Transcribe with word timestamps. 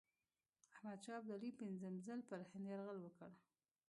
احمدشاه 0.73 1.17
ابدالي 1.21 1.51
پنځم 1.59 1.93
ځل 2.05 2.19
پر 2.29 2.39
هند 2.49 2.65
یرغل 2.71 2.97
وکړ. 3.01 3.29